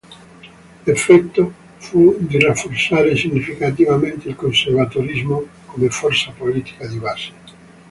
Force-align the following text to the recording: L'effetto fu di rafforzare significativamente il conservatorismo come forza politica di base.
L'effetto 0.87 1.53
fu 1.77 2.15
di 2.21 2.39
rafforzare 2.39 3.15
significativamente 3.15 4.29
il 4.29 4.35
conservatorismo 4.35 5.45
come 5.67 5.89
forza 5.89 6.31
politica 6.31 6.87
di 6.87 6.97
base. 6.97 7.31